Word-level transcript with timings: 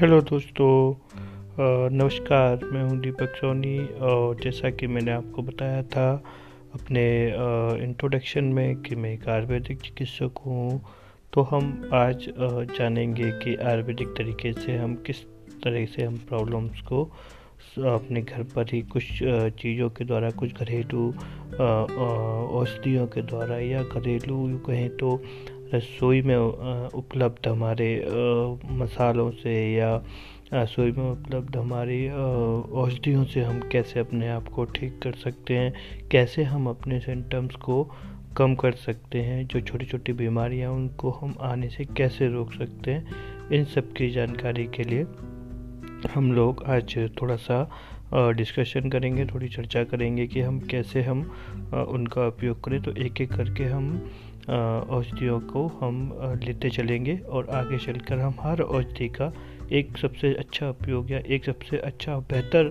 Hello 0.00 0.20
दोस्तों 0.20 1.88
नमस्कार, 1.92 2.64
मैं 2.64 2.82
हूँ 2.82 2.98
दीपक 3.00 3.34
सोनी 3.36 3.78
और 4.00 4.36
जैसा 4.40 4.70
कि 4.70 4.86
मैंने 4.86 5.10
आपको 5.10 5.42
बताया 5.42 5.82
था 5.82 6.22
अपने 6.74 7.02
इंट्रोडक्शन 7.84 8.44
में 8.44 8.76
कि 8.82 8.96
मैं 8.96 9.12
एक 9.14 9.28
आयुर्वेदिक 9.28 9.80
चिकित्सक 9.80 10.38
हूँ 10.46 10.80
तो 11.32 11.42
हम 11.42 11.90
आज 11.94 12.26
जानेंगे 12.78 13.30
कि 13.42 13.56
आयुर्वेदिक 13.56 14.08
तरीके 14.08 14.52
से 14.52 14.76
हम 14.76 14.94
किस 15.06 15.22
तरह 15.64 15.84
से 15.86 16.04
हम 16.04 16.16
प्रॉब्लम्स 16.28 16.80
को 16.80 17.04
अपने 17.78 18.22
घर 18.22 18.42
पर 18.42 18.72
ही 18.72 18.82
कुछ 18.82 19.04
चीज़ों 19.60 19.90
के 19.90 20.04
द्वारा, 20.04 20.30
कुछ 20.30 20.54
घरेलू 20.54 21.08
औषधियों 22.60 23.06
के 23.06 23.22
द्वारा 23.22 23.58
या 23.58 23.82
घरेलू 23.82 24.46
कहें 24.66 24.88
तो 24.96 25.22
रसोई 25.74 26.22
में 26.22 26.36
उपलब्ध 26.36 27.48
हमारे 27.48 27.88
मसालों 28.70 29.30
से 29.30 29.52
या 29.74 29.94
रसोई 30.54 30.92
में 30.92 31.10
उपलब्ध 31.10 31.56
हमारी 31.56 32.08
औषधियों 32.10 33.24
से 33.24 33.40
हम 33.40 33.60
कैसे 33.72 34.00
अपने 34.00 34.28
आप 34.28 34.48
को 34.48 34.64
ठीक 34.64 34.98
कर 35.02 35.12
सकते 35.14 35.56
हैं? 35.56 35.72
कैसे 36.10 36.42
हम 36.44 36.66
अपने 36.68 36.98
सिम्टम्स 37.00 37.54
को 37.56 37.82
कम 38.36 38.54
कर 38.54 38.72
सकते 38.76 39.20
हैं? 39.20 39.46
जो 39.46 39.60
छोटी 39.60 39.86
छोटी 39.86 40.12
बीमारियाँ 40.12 40.72
उनको 40.72 41.10
हम 41.10 41.34
आने 41.42 41.68
से 41.68 41.84
कैसे 41.96 42.28
रोक 42.28 42.52
सकते 42.54 42.90
हैं? 42.90 43.06
इन 43.52 43.64
सब 43.64 43.92
की 43.92 44.10
जानकारी 44.10 44.64
के 44.74 44.84
लिए 44.84 45.06
हम 46.14 46.32
लोग 46.32 46.64
आज 46.68 46.96
थोड़ा 47.22 47.36
सा 47.36 47.68
डिस्कशन 48.14 48.88
करेंगे, 48.90 49.24
थोड़ी 49.24 49.48
चर्चा 49.48 49.82
करेंगे 49.84 50.26
कि 50.26 50.40
हम 50.40 50.58
कैसे 50.60 51.02
हम 51.02 51.20
उनका 51.88 52.26
उपयोग 52.26 52.62
करें। 52.64 52.80
तो 52.82 52.92
एक 52.96 53.20
एक 53.20 53.32
करके 53.32 53.64
हम 53.64 54.10
औषधियों 54.48 55.40
को 55.40 55.66
हम 55.66 56.18
लेते 56.44 56.70
चलेंगे 56.70 57.16
और 57.16 57.48
आगे 57.50 57.78
चलकर 57.78 58.18
हम 58.18 58.34
हर 58.40 58.60
औषधि 58.60 59.08
का 59.08 59.32
एक 59.72 59.96
सबसे 59.96 60.34
अच्छा 60.34 60.70
उपयोग 60.70 61.10
या 61.10 61.18
एक 61.18 61.44
सबसे 61.44 61.78
अच्छा 61.78 62.16
बेहतर 62.16 62.68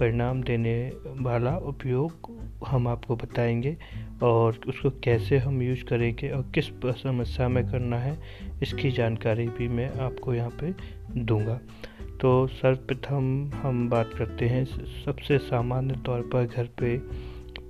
परिणाम 0.00 0.42
देने 0.42 0.92
वाला 1.20 1.56
उपयोग 1.56 2.30
हम 2.66 2.88
आपको 2.88 3.16
बताएँगे 3.16 3.76
और 4.22 4.60
उसको 4.68 4.90
कैसे 4.90 5.38
हम 5.38 5.62
यूज़ 5.62 5.84
करेंगे 5.84 6.30
और 6.30 6.42
किस 6.54 6.68
समस्या 7.02 7.48
में 7.48 7.70
करना 7.70 7.96
है, 7.96 8.18
इसकी 8.62 8.90
जानकारी 8.90 9.46
भी 9.48 9.68
मैं 9.68 9.88
आपको 9.98 10.34
यहाँ 10.34 10.50
पे 10.50 10.74
दूँगा। 11.16 11.60
तो 12.20 12.46
सर्वप्रथम 12.46 13.50
हम 13.54 13.88
बात 13.88 14.10
करते 14.18 14.48
हैं, 14.48 14.64
सबसे 15.04 15.38
सामान्य 15.38 15.94
तौर 16.06 16.20
पर 16.20 16.46
घर 16.46 16.64
पे 16.64 16.98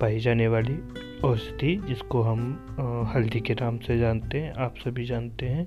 पाई 0.01 0.19
जाने 0.19 0.49
वाली 0.49 0.75
औषधि, 1.25 1.75
जिसको 1.89 2.21
हम 2.23 3.09
हल्दी 3.15 3.41
के 3.41 3.55
नाम 3.55 3.79
से 3.79 3.99
जानते 3.99 4.39
हैं, 4.41 4.53
आप 4.55 4.75
सभी 4.79 5.05
जानते 5.05 5.47
हैं। 5.47 5.67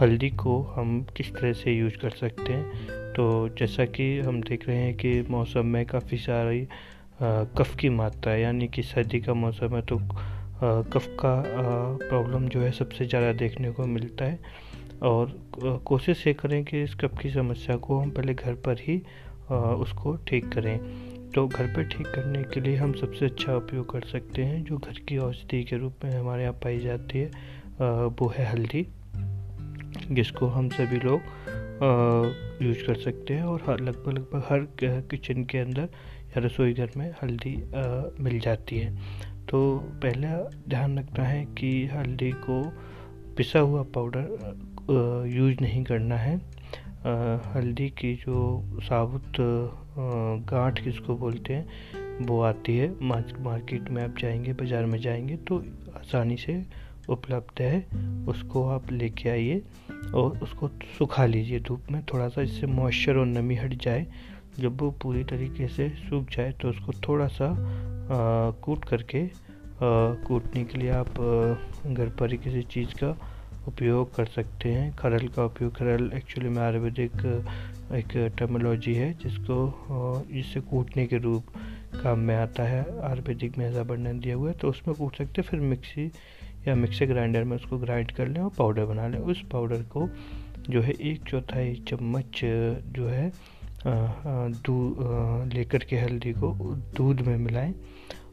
हल्दी 0.00 0.28
को 0.30 0.60
हम 0.76 1.00
किस 1.16 1.32
तरह 1.34 1.52
से 1.52 1.72
यूज़ 1.72 1.96
कर 1.96 2.10
सकते 2.10 2.52
हैं? 2.52 3.12
तो 3.12 3.48
जैसा 3.58 3.84
कि 3.86 4.18
हम 4.18 4.40
देख 4.42 4.68
रहे 4.68 4.76
हैं 4.76 4.94
कि 4.96 5.24
मौसम 5.30 5.66
में 5.66 5.84
काफ़ी 5.86 6.16
सारी 6.18 6.66
कफ़ 7.22 7.76
की 7.76 7.88
मात्रा, 7.90 8.34
यानी 8.34 8.68
कि 8.68 8.82
सर्दी 8.82 9.20
का 9.20 9.34
मौसम 9.34 9.76
है 9.76 9.82
तो 9.82 9.98
कफ़ 10.62 11.06
का 11.20 11.34
प्रॉब्लम 12.02 12.48
जो 12.48 12.60
है 12.60 12.70
सबसे 12.72 13.06
ज़्यादा 13.06 13.32
देखने 13.38 13.70
को 13.70 13.86
मिलता 13.86 14.24
है। 14.24 14.38
और 15.02 15.32
कोशिश 15.84 16.26
ये 16.26 16.32
करें 16.34 16.62
कि 16.64 16.82
इस 16.82 16.94
कफ़ 16.94 17.20
की 17.22 17.30
समस्या 17.30 17.76
को 17.76 17.98
हम 17.98 18.10
पहले 18.10 18.34
घर 18.34 18.54
पर 18.66 18.80
ही 18.80 18.98
उसको 19.52 20.16
ठीक 20.28 20.52
करें। 20.52 20.78
तो 21.34 21.46
घर 21.48 21.66
पर 21.66 21.84
ठीक 21.88 22.06
करने 22.06 22.42
के 22.44 22.60
लिए 22.60 22.76
हम 22.76 22.92
सबसे 22.92 23.26
अच्छा 23.26 23.54
उपयोग 23.56 23.90
कर 23.90 24.00
सकते 24.08 24.42
हैं, 24.44 24.62
जो 24.64 24.76
घर 24.78 24.98
की 25.08 25.16
औषधि 25.18 25.62
के 25.64 25.76
रूप 25.78 26.04
में 26.04 26.10
हमारे 26.12 26.42
यहाँ 26.42 26.54
पाई 26.64 26.78
जाती 26.78 27.18
है 27.18 27.30
वो 27.80 28.32
है 28.36 28.44
हल्दी, 28.46 28.86
जिसको 30.10 30.46
हम 30.48 30.68
सभी 30.70 30.96
लोग 30.98 31.20
यूज़ 32.62 32.84
कर 32.86 33.00
सकते 33.00 33.34
हैं 33.34 33.44
और 33.44 33.80
लगभग 33.80 34.12
लगभग 34.12 34.42
हर 34.48 34.66
किचन 35.10 35.44
के 35.44 35.58
अंदर 35.58 35.82
या 35.82 36.40
रसोई 36.40 36.72
घर 36.72 36.90
में 36.96 37.10
हल्दी 37.22 37.56
मिल 38.22 38.38
जाती 38.40 38.78
है। 38.78 38.94
तो 39.50 39.76
पहला 40.02 40.36
ध्यान 40.68 40.98
रखना 40.98 41.24
है 41.24 41.44
कि 41.58 41.70
हल्दी 41.86 42.30
को 42.44 42.62
पिसा 43.36 43.60
हुआ 43.60 43.82
पाउडर 43.94 45.26
यूज़ 45.28 45.56
नहीं 45.60 45.82
करना 45.84 46.16
है। 46.16 46.40
हल्दी 47.04 47.88
की 47.90 48.14
जो 48.16 48.40
साबुत 48.82 49.36
गांठ 50.50 50.82
किसको 50.84 51.16
बोलते 51.16 51.54
हैं, 51.54 52.26
वो 52.26 52.40
आती 52.42 52.76
है। 52.76 52.88
मार्केट 53.02 53.90
में 53.90 54.02
आप 54.04 54.18
जाएँगे, 54.18 54.52
बाज़ार 54.52 54.86
में 54.86 54.98
जाएँगे 55.00 55.36
तो 55.38 55.58
आसानी 55.96 56.36
से 56.36 56.62
उपलब्ध 57.08 57.62
है। 57.62 58.24
उसको 58.28 58.68
आप 58.68 58.92
लेके 58.92 59.28
आइए 59.28 59.62
और 60.14 60.38
उसको 60.42 60.68
सुखा 60.98 61.26
लीजिए 61.26 61.60
धूप 61.60 61.90
में। 61.90 62.02
थोड़ा 62.12 62.28
सा 62.28 62.42
इससे 62.42 62.66
मॉइस्चर 62.68 63.16
और 63.16 63.26
नमी 63.26 63.54
हट 63.54 63.74
जाए। 63.82 64.06
जब 64.60 64.80
वो 64.82 64.90
पूरी 65.02 65.24
तरीके 65.24 65.68
से 65.68 65.88
सूख 66.00 66.30
जाए 66.30 66.52
तो 66.52 66.68
उसको 66.68 66.92
थोड़ा 67.08 67.26
सा 67.28 67.54
कूट 68.62 68.84
करके 68.84 69.26
कूटने 69.82 70.64
के 70.64 70.78
लिए 70.78 70.90
आप 70.92 71.08
घर 71.86 72.08
पर 72.18 72.30
ही 72.30 72.38
किसी 72.38 72.62
चीज़ 72.62 72.94
का 72.94 73.16
उपयोग 73.68 74.14
कर 74.14 74.26
सकते 74.26 74.68
हैं। 74.68 74.94
खरल 74.96 75.26
का 75.28 75.44
उपयोग, 75.44 75.72
खरल 75.76 76.10
एक्चुअली 76.14 76.48
में 76.48 76.62
आयुर्वेदिक, 76.62 77.12
एक 77.94 78.16
टर्मोलॉजी 78.38 78.94
है, 78.94 79.12
जिसको 79.14 79.56
जिससे 80.28 80.60
कूटने 80.62 81.06
के 81.06 81.18
रूप 81.18 81.52
काम 82.02 82.18
में 82.18 82.34
आता 82.36 82.62
है। 82.64 82.84
आयुर्वेदिक 83.02 83.58
में 83.58 83.66
ऐसा 83.66 83.82
वर्णन 83.82 84.18
दिया 84.20 84.36
हुआ 84.36 84.48
है 84.48 84.54
तो 84.58 84.68
उसमें 84.68 84.96
कूट 84.96 85.16
सकते 85.16 85.40
हैं, 85.40 85.48
फिर 85.48 85.60
मिक्सी 85.62 86.10
या 86.68 86.74
मिक्सर 86.74 87.06
ग्राइंडर 87.06 87.44
में 87.44 87.56
उसको 87.56 87.78
ग्राइंड 87.78 88.10
कर 88.12 88.28
लें 88.28 88.40
और 88.40 88.50
पाउडर 88.58 88.84
बना 88.86 89.06
लें। 89.08 89.18
उस 89.20 89.42
पाउडर 89.52 89.82
को 89.92 90.08
जो 90.64 90.80
है, 90.82 90.92
एक 90.92 91.22
चौथाई 91.28 91.74
चम्मच 91.88 92.40
जो 92.88 93.08
है 93.08 93.30
दूध 93.86 95.52
लेकर 95.54 95.84
के 95.84 95.96
हल्दी 95.98 96.32
को 96.34 96.52
दूध 96.96 97.20
में 97.20 97.36
मिलाएँ। 97.38 97.74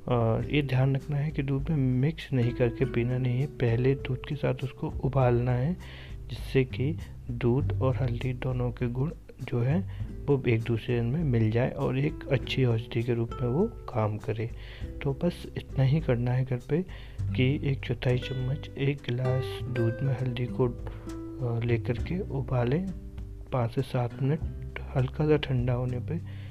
और 0.10 0.48
ये 0.52 0.62
ध्यान 0.62 0.96
रखना 0.96 1.18
है 1.18 1.32
कि 1.32 1.44
दूध 1.44 1.70
में 1.70 1.78
मिक्स 2.02 2.32
नहीं 2.34 2.52
करके 2.52 2.86
पीना 2.86 3.18
नहीं 3.18 3.40
है। 3.40 3.46
पहले 3.58 3.96
दूध 3.96 4.26
के 4.28 4.36
साथ 4.36 4.64
उसको 4.64 4.90
उबालना 5.04 5.52
है, 5.52 5.74
जिससे 6.30 6.64
कि 6.66 6.96
दूध 7.32 7.82
और 7.82 7.96
हल्दी 7.96 8.34
दोनों 8.34 8.72
के 8.72 8.88
गुण 8.88 9.12
जो 9.44 9.60
है, 9.62 9.80
वो 10.26 10.42
एक 10.48 10.64
दूसरे 10.64 11.02
में 11.02 11.24
मिल 11.24 11.50
जाए 11.52 11.70
और 11.72 11.98
एक 12.00 12.28
अच्छी 12.32 12.66
औषधि 12.66 13.04
के 13.04 13.14
रूप 13.14 13.30
में 13.42 13.50
वो 13.50 13.66
काम 13.90 14.18
करे। 14.18 14.50
तो 15.04 15.14
बस 15.24 15.46
इतना 15.58 15.84
ही 15.84 16.00
करना 16.00 16.32
है 16.32 16.46
घर 16.46 16.60
पे 16.70 16.82
कि 17.36 17.46
एक 17.64 17.86
चौथाई 17.86 18.18
चम्मच, 18.18 18.70
एक 18.70 18.98
गिलास 19.10 19.60
दूध 19.64 20.04
में 20.04 20.14
हल्दी 20.22 20.46
को 20.52 20.68
लेकर 21.68 21.98
के 22.04 22.20
उबालें। 22.30 22.86
पाँच 23.52 23.76
से 23.76 23.82
सात 23.82 24.22
मिनट 24.24 24.80
हल्का 24.96 25.26
सा 25.26 25.38
ठंडा 25.38 25.74
होने 25.74 26.00
पे 26.00 26.49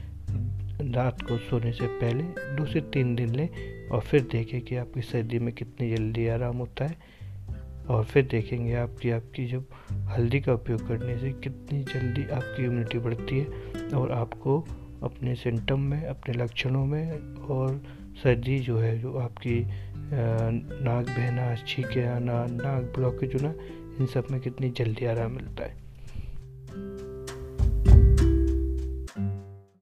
रात 0.81 1.23
को 1.23 1.37
सोने 1.39 1.73
से 1.73 1.87
पहले 1.87 2.23
दो 2.57 2.67
से 2.67 2.81
तीन 2.81 3.15
दिन 3.15 3.35
लें 3.35 3.49
और 3.89 4.01
फिर 4.01 4.29
देखें 4.33 4.61
कि 4.61 4.77
आपकी 4.77 5.03
सर्दी 5.03 5.39
में 5.39 5.55
कितनी 5.55 5.97
जल्दी 5.97 6.29
आराम 6.29 6.57
होता 6.57 6.85
है। 6.85 7.19
और 7.89 8.05
फिर 8.05 8.27
देखेंगे 8.27 8.75
आपकी 8.75 9.11
आपकी 9.11 9.47
जब 9.47 9.65
हल्दी 9.93 10.41
का 10.41 10.53
उपयोग 10.53 10.89
करने 10.89 11.19
से 11.19 11.33
कितनी 11.33 11.83
जल्दी 11.85 12.23
आपकी 12.23 12.65
इम्यूनिटी 12.65 12.99
बढ़ती 12.99 13.39
है 13.39 13.47
और 13.91 14.13
आपको 14.13 14.61
अपने 15.03 15.35
सिम्टम 15.35 15.81
में, 15.81 16.05
अपने 16.05 16.35
लक्षणों 16.35 16.87
में 16.87 17.13
और 17.35 17.83
सर्दी 18.23 18.59
जो 18.59 18.79
है, 18.79 18.99
जो 18.99 19.19
आपकी 19.19 19.67
नाक 20.85 21.07
बहना, 21.07 21.55
छीके 21.55 22.07
आना, 22.07 22.45
नाक 22.45 22.93
ब्लॉकेज 22.97 23.35
होना, 23.35 23.55
इन 24.01 24.07
सब 24.07 24.27
में 24.31 24.41
कितनी 24.41 24.71
जल्दी 24.71 25.07
आराम 25.07 25.33
मिलता 25.33 25.65
है। 25.65 25.88